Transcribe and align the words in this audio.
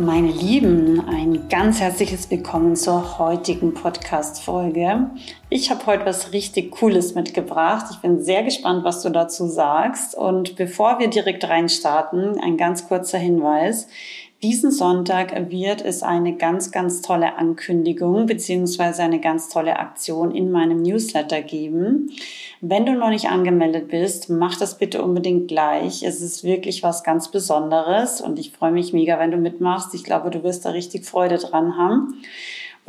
Meine 0.00 0.28
Lieben, 0.28 1.06
ein 1.06 1.50
ganz 1.50 1.78
herzliches 1.78 2.30
Willkommen 2.30 2.74
zur 2.74 3.18
heutigen 3.18 3.74
Podcast-Folge. 3.74 5.10
Ich 5.50 5.70
habe 5.70 5.84
heute 5.84 6.06
was 6.06 6.32
richtig 6.32 6.70
Cooles 6.70 7.14
mitgebracht. 7.14 7.84
Ich 7.90 7.98
bin 7.98 8.22
sehr 8.22 8.42
gespannt, 8.42 8.82
was 8.82 9.02
du 9.02 9.10
dazu 9.10 9.46
sagst. 9.46 10.14
Und 10.14 10.56
bevor 10.56 11.00
wir 11.00 11.08
direkt 11.08 11.46
reinstarten, 11.46 12.40
ein 12.40 12.56
ganz 12.56 12.88
kurzer 12.88 13.18
Hinweis. 13.18 13.88
Diesen 14.42 14.70
Sonntag 14.70 15.50
wird 15.50 15.84
es 15.84 16.02
eine 16.02 16.34
ganz, 16.34 16.72
ganz 16.72 17.02
tolle 17.02 17.36
Ankündigung 17.36 18.24
beziehungsweise 18.24 19.02
eine 19.02 19.20
ganz 19.20 19.50
tolle 19.50 19.78
Aktion 19.78 20.34
in 20.34 20.50
meinem 20.50 20.80
Newsletter 20.80 21.42
geben. 21.42 22.10
Wenn 22.62 22.86
du 22.86 22.94
noch 22.94 23.10
nicht 23.10 23.28
angemeldet 23.28 23.88
bist, 23.88 24.30
mach 24.30 24.56
das 24.56 24.78
bitte 24.78 25.02
unbedingt 25.02 25.48
gleich. 25.48 26.02
Es 26.02 26.22
ist 26.22 26.42
wirklich 26.42 26.82
was 26.82 27.04
ganz 27.04 27.30
Besonderes 27.30 28.22
und 28.22 28.38
ich 28.38 28.50
freue 28.50 28.72
mich 28.72 28.94
mega, 28.94 29.18
wenn 29.18 29.30
du 29.30 29.36
mitmachst. 29.36 29.92
Ich 29.94 30.04
glaube, 30.04 30.30
du 30.30 30.42
wirst 30.42 30.64
da 30.64 30.70
richtig 30.70 31.04
Freude 31.04 31.36
dran 31.36 31.76
haben. 31.76 32.22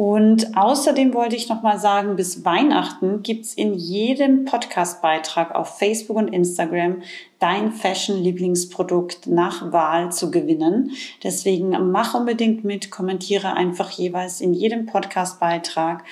Und 0.01 0.57
außerdem 0.57 1.13
wollte 1.13 1.35
ich 1.35 1.47
noch 1.47 1.61
mal 1.61 1.77
sagen, 1.77 2.15
bis 2.15 2.43
Weihnachten 2.43 3.21
gibt's 3.21 3.53
in 3.53 3.75
jedem 3.75 4.45
Podcast-Beitrag 4.45 5.53
auf 5.53 5.77
Facebook 5.77 6.17
und 6.17 6.29
Instagram 6.29 7.03
dein 7.37 7.71
Fashion-Lieblingsprodukt 7.71 9.27
nach 9.27 9.71
Wahl 9.71 10.11
zu 10.11 10.31
gewinnen. 10.31 10.89
Deswegen 11.23 11.69
mach 11.91 12.15
unbedingt 12.15 12.63
mit, 12.63 12.89
kommentiere 12.89 13.53
einfach 13.53 13.91
jeweils 13.91 14.41
in 14.41 14.55
jedem 14.55 14.87
Podcast-Beitrag, 14.87 16.03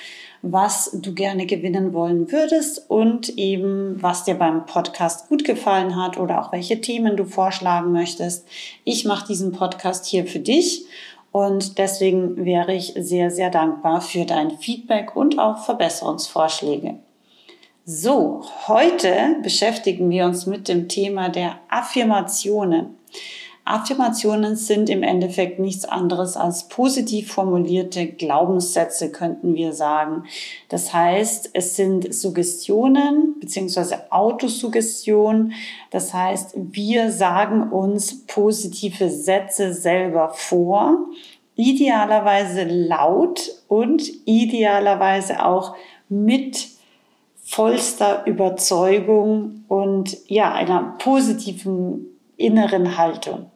was 0.42 0.92
du 0.92 1.12
gerne 1.12 1.46
gewinnen 1.46 1.92
wollen 1.92 2.30
würdest 2.30 2.88
und 2.88 3.38
eben, 3.38 4.00
was 4.00 4.22
dir 4.22 4.34
beim 4.34 4.66
Podcast 4.66 5.28
gut 5.28 5.44
gefallen 5.44 5.96
hat 5.96 6.16
oder 6.16 6.40
auch 6.40 6.52
welche 6.52 6.80
Themen 6.80 7.16
du 7.16 7.24
vorschlagen 7.24 7.90
möchtest. 7.90 8.46
Ich 8.84 9.04
mache 9.04 9.26
diesen 9.26 9.50
Podcast 9.50 10.06
hier 10.06 10.26
für 10.26 10.38
dich 10.38 10.86
und 11.32 11.78
deswegen 11.78 12.44
wäre 12.44 12.74
ich 12.74 12.94
sehr, 12.96 13.30
sehr 13.30 13.50
dankbar 13.50 14.00
für 14.00 14.24
dein 14.24 14.58
Feedback 14.58 15.14
und 15.14 15.38
auch 15.38 15.64
Verbesserungsvorschläge. 15.64 16.98
So, 17.84 18.44
heute 18.66 19.36
beschäftigen 19.42 20.10
wir 20.10 20.24
uns 20.24 20.46
mit 20.46 20.68
dem 20.68 20.88
Thema 20.88 21.28
der 21.28 21.58
Affirmationen. 21.68 22.96
Affirmationen 23.64 24.56
sind 24.56 24.90
im 24.90 25.02
Endeffekt 25.02 25.58
nichts 25.58 25.84
anderes 25.84 26.36
als 26.36 26.68
positiv 26.68 27.32
formulierte 27.32 28.06
Glaubenssätze, 28.06 29.12
könnten 29.12 29.54
wir 29.54 29.72
sagen. 29.72 30.24
Das 30.68 30.92
heißt, 30.92 31.50
es 31.52 31.76
sind 31.76 32.12
Suggestionen 32.12 33.36
beziehungsweise 33.38 34.10
Autosuggestion. 34.10 35.52
Das 35.90 36.12
heißt, 36.14 36.54
wir 36.56 37.12
sagen 37.12 37.70
uns 37.70 38.26
positive 38.26 39.10
Sätze 39.10 39.72
selber 39.72 40.30
vor, 40.34 41.06
idealerweise 41.54 42.64
laut 42.64 43.50
und 43.68 44.02
idealerweise 44.24 45.44
auch 45.44 45.76
mit 46.08 46.68
vollster 47.42 48.26
Überzeugung 48.26 49.64
und 49.68 50.16
ja, 50.28 50.52
einer 50.52 50.94
positiven 50.98 52.06
inneren 52.36 52.96
Haltung. 52.96 53.50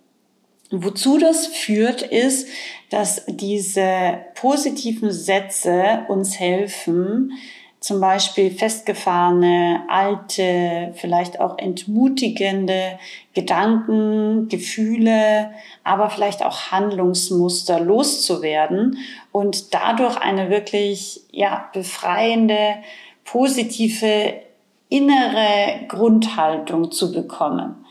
Wozu 0.83 1.19
das 1.19 1.47
führt, 1.47 2.03
ist, 2.03 2.49
dass 2.91 3.25
diese 3.27 4.25
positiven 4.35 5.13
Sätze 5.13 6.05
uns 6.09 6.39
helfen, 6.39 7.33
zum 7.81 8.01
Beispiel 8.01 8.51
festgefahrene, 8.51 9.83
alte, 9.91 10.95
vielleicht 10.95 11.39
auch 11.39 11.59
entmutigende 11.59 12.99
Gedanken, 13.35 14.49
Gefühle, 14.49 15.51
aber 15.83 16.09
vielleicht 16.09 16.43
auch 16.43 16.73
Handlungsmuster 16.73 17.81
loszuwerden 17.81 18.97
und 19.33 19.75
dadurch 19.75 20.17
eine 20.17 20.49
wirklich, 20.49 21.21
ja, 21.31 21.69
befreiende, 21.75 22.77
positive 23.25 24.41
innere 24.89 25.87
Grundhaltung 25.89 26.91
zu 26.91 27.13
bekommen. 27.13 27.85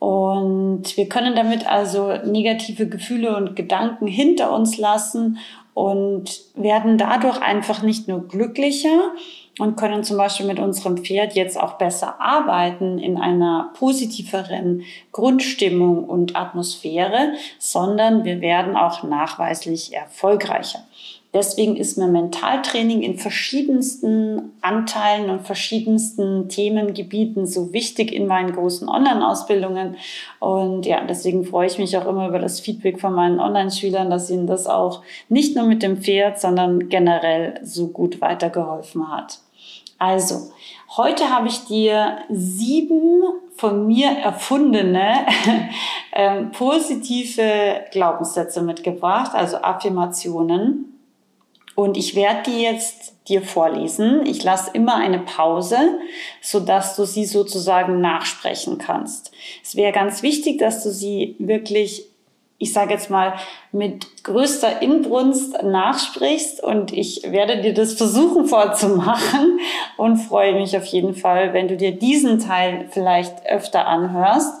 Und 0.00 0.96
wir 0.96 1.08
können 1.10 1.36
damit 1.36 1.70
also 1.70 2.14
negative 2.24 2.88
Gefühle 2.88 3.36
und 3.36 3.54
Gedanken 3.54 4.06
hinter 4.06 4.50
uns 4.52 4.78
lassen 4.78 5.38
und 5.74 6.40
werden 6.54 6.96
dadurch 6.96 7.40
einfach 7.42 7.82
nicht 7.82 8.08
nur 8.08 8.26
glücklicher 8.26 9.12
und 9.58 9.76
können 9.76 10.02
zum 10.02 10.16
Beispiel 10.16 10.46
mit 10.46 10.58
unserem 10.58 10.96
Pferd 10.96 11.34
jetzt 11.34 11.60
auch 11.60 11.74
besser 11.74 12.18
arbeiten 12.18 12.98
in 12.98 13.18
einer 13.18 13.72
positiveren 13.78 14.84
Grundstimmung 15.12 16.04
und 16.04 16.34
Atmosphäre, 16.34 17.34
sondern 17.58 18.24
wir 18.24 18.40
werden 18.40 18.76
auch 18.76 19.02
nachweislich 19.02 19.92
erfolgreicher. 19.92 20.80
Deswegen 21.32 21.76
ist 21.76 21.96
mir 21.96 22.08
Mentaltraining 22.08 23.02
in 23.02 23.16
verschiedensten 23.16 24.52
Anteilen 24.62 25.30
und 25.30 25.42
verschiedensten 25.42 26.48
Themengebieten 26.48 27.46
so 27.46 27.72
wichtig 27.72 28.12
in 28.12 28.26
meinen 28.26 28.52
großen 28.52 28.88
Online-Ausbildungen. 28.88 29.96
Und 30.40 30.86
ja, 30.86 31.04
deswegen 31.04 31.44
freue 31.44 31.68
ich 31.68 31.78
mich 31.78 31.96
auch 31.96 32.06
immer 32.06 32.26
über 32.26 32.40
das 32.40 32.58
Feedback 32.58 33.00
von 33.00 33.14
meinen 33.14 33.38
Online-Schülern, 33.38 34.10
dass 34.10 34.28
ihnen 34.28 34.48
das 34.48 34.66
auch 34.66 35.02
nicht 35.28 35.54
nur 35.54 35.66
mit 35.66 35.84
dem 35.84 35.98
Pferd, 35.98 36.40
sondern 36.40 36.88
generell 36.88 37.60
so 37.62 37.88
gut 37.88 38.20
weitergeholfen 38.20 39.08
hat. 39.08 39.38
Also, 39.98 40.50
heute 40.96 41.30
habe 41.30 41.46
ich 41.46 41.64
dir 41.66 42.18
sieben 42.28 43.22
von 43.54 43.86
mir 43.86 44.08
erfundene 44.08 45.26
äh, 46.10 46.42
positive 46.46 47.84
Glaubenssätze 47.92 48.62
mitgebracht, 48.62 49.32
also 49.34 49.58
Affirmationen 49.58 50.89
und 51.80 51.96
ich 51.96 52.14
werde 52.14 52.42
die 52.50 52.60
jetzt 52.60 53.14
dir 53.26 53.40
vorlesen. 53.40 54.26
Ich 54.26 54.44
lasse 54.44 54.70
immer 54.74 54.96
eine 54.96 55.20
Pause, 55.20 55.78
so 56.42 56.60
dass 56.60 56.94
du 56.94 57.06
sie 57.06 57.24
sozusagen 57.24 58.02
nachsprechen 58.02 58.76
kannst. 58.76 59.32
Es 59.64 59.76
wäre 59.76 59.90
ganz 59.90 60.22
wichtig, 60.22 60.58
dass 60.58 60.82
du 60.82 60.90
sie 60.90 61.36
wirklich, 61.38 62.04
ich 62.58 62.74
sage 62.74 62.92
jetzt 62.92 63.08
mal, 63.08 63.32
mit 63.72 64.24
größter 64.24 64.82
Inbrunst 64.82 65.62
nachsprichst. 65.62 66.62
Und 66.62 66.92
ich 66.92 67.22
werde 67.24 67.62
dir 67.62 67.72
das 67.72 67.94
versuchen 67.94 68.44
vorzumachen 68.44 69.58
und 69.96 70.18
freue 70.18 70.52
mich 70.52 70.76
auf 70.76 70.84
jeden 70.84 71.14
Fall, 71.14 71.54
wenn 71.54 71.68
du 71.68 71.78
dir 71.78 71.92
diesen 71.92 72.40
Teil 72.40 72.88
vielleicht 72.90 73.46
öfter 73.46 73.86
anhörst 73.86 74.52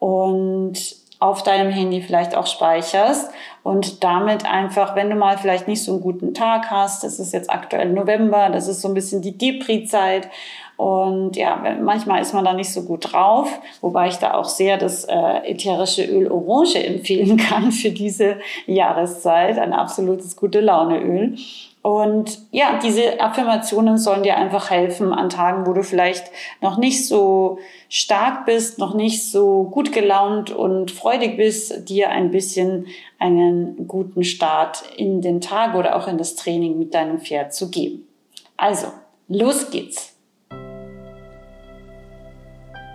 und 0.00 0.76
auf 1.20 1.44
deinem 1.44 1.70
Handy 1.70 2.02
vielleicht 2.02 2.34
auch 2.34 2.48
speicherst 2.48 3.30
und 3.64 4.04
damit 4.04 4.44
einfach, 4.44 4.94
wenn 4.94 5.08
du 5.08 5.16
mal 5.16 5.38
vielleicht 5.38 5.66
nicht 5.68 5.82
so 5.82 5.92
einen 5.92 6.02
guten 6.02 6.34
Tag 6.34 6.70
hast, 6.70 7.02
das 7.02 7.18
ist 7.18 7.32
jetzt 7.32 7.50
aktuell 7.50 7.90
November, 7.90 8.50
das 8.50 8.68
ist 8.68 8.82
so 8.82 8.88
ein 8.88 8.94
bisschen 8.94 9.22
die 9.22 9.38
Depri-Zeit 9.38 10.28
und 10.76 11.36
ja, 11.36 11.76
manchmal 11.80 12.20
ist 12.20 12.34
man 12.34 12.44
da 12.44 12.52
nicht 12.52 12.72
so 12.72 12.82
gut 12.82 13.12
drauf, 13.12 13.48
wobei 13.80 14.08
ich 14.08 14.16
da 14.16 14.34
auch 14.34 14.46
sehr 14.46 14.76
das 14.76 15.04
äh, 15.04 15.50
ätherische 15.50 16.04
Öl 16.04 16.30
Orange 16.30 16.84
empfehlen 16.84 17.36
kann 17.48 17.70
für 17.70 17.90
diese 17.90 18.38
Jahreszeit, 18.66 19.58
ein 19.58 19.72
absolutes 19.72 20.36
gute 20.36 20.60
Launeöl. 20.60 21.36
Und 21.82 22.38
ja, 22.50 22.80
diese 22.82 23.20
Affirmationen 23.20 23.98
sollen 23.98 24.22
dir 24.22 24.38
einfach 24.38 24.70
helfen 24.70 25.12
an 25.12 25.28
Tagen, 25.28 25.66
wo 25.66 25.74
du 25.74 25.82
vielleicht 25.82 26.24
noch 26.62 26.78
nicht 26.78 27.06
so 27.06 27.58
stark 27.90 28.46
bist, 28.46 28.78
noch 28.78 28.94
nicht 28.94 29.30
so 29.30 29.64
gut 29.64 29.92
gelaunt 29.92 30.50
und 30.50 30.90
freudig 30.90 31.36
bist, 31.36 31.88
dir 31.90 32.08
ein 32.08 32.30
bisschen 32.30 32.86
einen 33.18 33.86
guten 33.86 34.24
Start 34.24 34.82
in 34.96 35.20
den 35.20 35.42
Tag 35.42 35.74
oder 35.74 35.94
auch 35.96 36.08
in 36.08 36.16
das 36.16 36.36
Training 36.36 36.78
mit 36.78 36.94
deinem 36.94 37.20
Pferd 37.20 37.52
zu 37.52 37.70
geben. 37.70 38.08
Also, 38.56 38.86
los 39.28 39.70
geht's. 39.70 40.13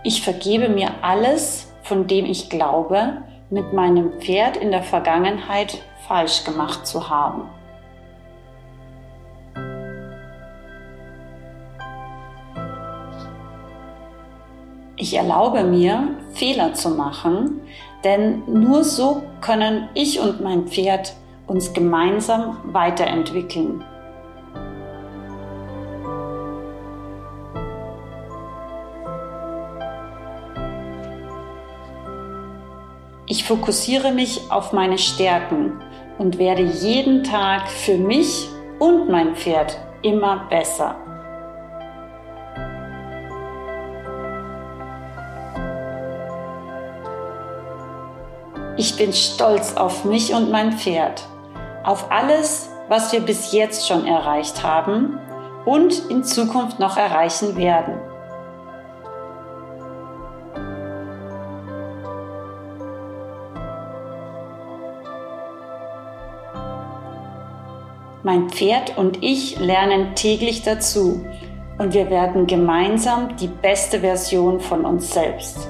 Ich 0.04 0.22
vergebe 0.22 0.70
mir 0.70 0.92
alles, 1.02 1.74
von 1.84 2.08
dem 2.08 2.26
ich 2.26 2.50
glaube, 2.50 3.18
mit 3.50 3.74
meinem 3.74 4.20
Pferd 4.22 4.56
in 4.56 4.72
der 4.72 4.84
Vergangenheit 4.84 5.80
falsch 6.08 6.46
gemacht 6.46 6.88
zu 6.88 7.10
haben. 7.10 7.50
Ich 14.96 15.16
erlaube 15.16 15.64
mir, 15.64 16.16
Fehler 16.32 16.74
zu 16.74 16.90
machen, 16.92 17.62
denn 18.04 18.44
nur 18.48 18.84
so 18.86 19.24
können 19.42 19.90
ich 19.96 20.20
und 20.20 20.42
mein 20.42 20.68
Pferd 20.68 21.14
uns 21.48 21.74
gemeinsam 21.74 22.58
weiterentwickeln. 22.66 23.84
Ich 33.32 33.44
fokussiere 33.44 34.12
mich 34.12 34.50
auf 34.50 34.74
meine 34.74 34.98
Stärken 34.98 35.80
und 36.18 36.40
werde 36.40 36.64
jeden 36.64 37.24
Tag 37.24 37.70
für 37.70 37.96
mich 37.96 38.48
und 38.80 39.08
mein 39.08 39.36
Pferd 39.36 39.80
immer 40.02 40.48
besser. 40.50 40.96
Ich 48.78 48.98
bin 48.98 49.14
stolz 49.14 49.76
auf 49.78 50.06
mich 50.06 50.34
und 50.34 50.50
mein 50.50 50.74
Pferd, 50.74 51.22
auf 51.84 52.10
alles, 52.12 52.72
was 52.88 53.12
wir 53.14 53.20
bis 53.20 53.52
jetzt 53.52 53.88
schon 53.88 54.08
erreicht 54.08 54.64
haben 54.64 55.20
und 55.66 56.10
in 56.10 56.24
Zukunft 56.24 56.80
noch 56.80 56.98
erreichen 56.98 57.56
werden. 57.58 58.09
Mein 68.22 68.50
Pferd 68.50 68.98
und 68.98 69.24
ich 69.24 69.58
lernen 69.60 70.14
täglich 70.14 70.62
dazu 70.62 71.26
und 71.78 71.94
wir 71.94 72.10
werden 72.10 72.48
gemeinsam 72.48 73.38
die 73.38 73.48
beste 73.48 74.02
Version 74.02 74.60
von 74.60 74.84
uns 74.84 75.14
selbst. 75.14 75.70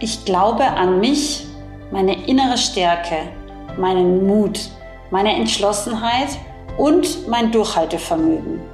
Ich 0.00 0.26
glaube 0.26 0.64
an 0.64 1.00
mich, 1.00 1.46
meine 1.90 2.26
innere 2.26 2.58
Stärke, 2.58 3.30
meinen 3.78 4.26
Mut, 4.26 4.68
meine 5.10 5.34
Entschlossenheit 5.34 6.28
und 6.76 7.26
mein 7.26 7.50
Durchhaltevermögen. 7.52 8.71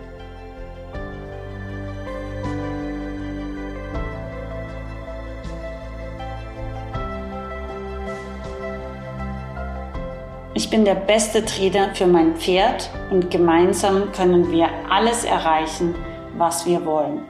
Ich 10.58 10.70
bin 10.70 10.84
der 10.84 10.96
beste 10.96 11.44
Trainer 11.44 11.94
für 11.94 12.08
mein 12.08 12.34
Pferd 12.34 12.90
und 13.12 13.30
gemeinsam 13.30 14.10
können 14.10 14.50
wir 14.50 14.68
alles 14.90 15.22
erreichen, 15.22 15.94
was 16.36 16.66
wir 16.66 16.84
wollen. 16.84 17.22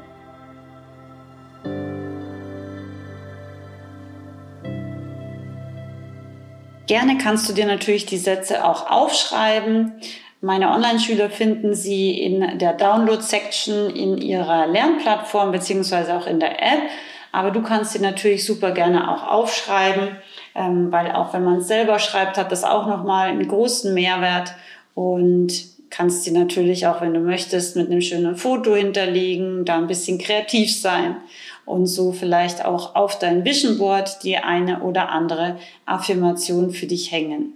Gerne 6.86 7.18
kannst 7.18 7.46
du 7.50 7.52
dir 7.52 7.66
natürlich 7.66 8.06
die 8.06 8.16
Sätze 8.16 8.64
auch 8.64 8.90
aufschreiben. 8.90 10.00
Meine 10.40 10.70
Online-Schüler 10.70 11.28
finden 11.28 11.74
sie 11.74 12.18
in 12.18 12.58
der 12.58 12.72
Download-Section 12.72 13.90
in 13.90 14.16
ihrer 14.16 14.66
Lernplattform 14.68 15.52
beziehungsweise 15.52 16.16
auch 16.16 16.26
in 16.26 16.40
der 16.40 16.62
App. 16.62 16.80
Aber 17.32 17.50
du 17.50 17.62
kannst 17.62 17.92
sie 17.92 17.98
natürlich 17.98 18.44
super 18.44 18.70
gerne 18.72 19.10
auch 19.10 19.26
aufschreiben, 19.26 20.16
ähm, 20.54 20.90
weil 20.90 21.12
auch 21.12 21.32
wenn 21.32 21.44
man 21.44 21.58
es 21.58 21.68
selber 21.68 21.98
schreibt, 21.98 22.36
hat 22.36 22.52
das 22.52 22.64
auch 22.64 22.86
nochmal 22.86 23.28
einen 23.28 23.46
großen 23.46 23.94
Mehrwert 23.94 24.54
und 24.94 25.52
kannst 25.90 26.24
sie 26.24 26.32
natürlich 26.32 26.86
auch, 26.86 27.00
wenn 27.00 27.14
du 27.14 27.20
möchtest, 27.20 27.76
mit 27.76 27.90
einem 27.90 28.00
schönen 28.00 28.36
Foto 28.36 28.74
hinterlegen, 28.74 29.64
da 29.64 29.78
ein 29.78 29.86
bisschen 29.86 30.18
kreativ 30.18 30.74
sein 30.74 31.16
und 31.64 31.86
so 31.86 32.12
vielleicht 32.12 32.64
auch 32.64 32.94
auf 32.94 33.18
dein 33.18 33.44
Vision 33.44 33.78
Board 33.78 34.22
die 34.22 34.36
eine 34.36 34.82
oder 34.82 35.10
andere 35.10 35.56
Affirmation 35.86 36.70
für 36.70 36.86
dich 36.86 37.12
hängen. 37.12 37.54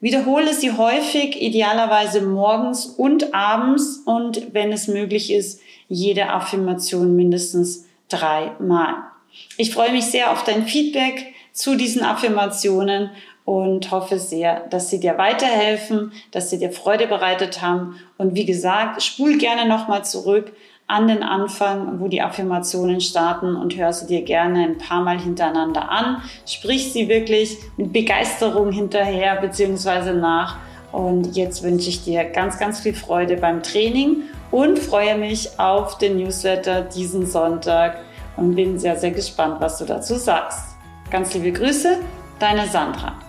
Wiederhole 0.00 0.52
sie 0.52 0.72
häufig, 0.72 1.40
idealerweise 1.40 2.22
morgens 2.22 2.86
und 2.86 3.34
abends 3.34 4.02
und 4.04 4.52
wenn 4.52 4.72
es 4.72 4.88
möglich 4.88 5.32
ist, 5.32 5.60
jede 5.88 6.30
Affirmation 6.30 7.14
mindestens 7.14 7.86
dreimal. 8.08 9.11
Ich 9.56 9.72
freue 9.72 9.92
mich 9.92 10.06
sehr 10.06 10.32
auf 10.32 10.44
dein 10.44 10.66
Feedback 10.66 11.34
zu 11.52 11.76
diesen 11.76 12.02
Affirmationen 12.02 13.10
und 13.44 13.90
hoffe 13.90 14.18
sehr, 14.18 14.60
dass 14.68 14.90
sie 14.90 15.00
dir 15.00 15.18
weiterhelfen, 15.18 16.12
dass 16.30 16.50
sie 16.50 16.58
dir 16.58 16.70
Freude 16.70 17.06
bereitet 17.06 17.60
haben. 17.60 17.96
Und 18.18 18.34
wie 18.34 18.46
gesagt, 18.46 19.02
spul 19.02 19.38
gerne 19.38 19.68
nochmal 19.68 20.04
zurück 20.04 20.52
an 20.86 21.08
den 21.08 21.22
Anfang, 21.22 22.00
wo 22.00 22.08
die 22.08 22.22
Affirmationen 22.22 23.00
starten 23.00 23.56
und 23.56 23.76
hör 23.76 23.92
sie 23.92 24.06
dir 24.06 24.22
gerne 24.22 24.64
ein 24.64 24.78
paar 24.78 25.02
Mal 25.02 25.18
hintereinander 25.18 25.90
an. 25.90 26.22
Sprich 26.46 26.92
sie 26.92 27.08
wirklich 27.08 27.56
mit 27.76 27.92
Begeisterung 27.92 28.72
hinterher 28.72 29.40
bzw. 29.40 30.12
nach. 30.12 30.56
Und 30.92 31.34
jetzt 31.34 31.62
wünsche 31.62 31.88
ich 31.88 32.04
dir 32.04 32.24
ganz, 32.24 32.58
ganz 32.58 32.80
viel 32.80 32.94
Freude 32.94 33.38
beim 33.38 33.62
Training 33.62 34.24
und 34.50 34.78
freue 34.78 35.16
mich 35.16 35.58
auf 35.58 35.96
den 35.96 36.18
Newsletter 36.18 36.82
diesen 36.82 37.26
Sonntag 37.26 38.01
und 38.36 38.54
bin 38.54 38.78
sehr, 38.78 38.96
sehr 38.96 39.10
gespannt, 39.10 39.60
was 39.60 39.78
du 39.78 39.84
dazu 39.84 40.14
sagst. 40.14 40.76
Ganz 41.10 41.34
liebe 41.34 41.52
Grüße, 41.52 41.98
deine 42.38 42.66
Sandra. 42.68 43.21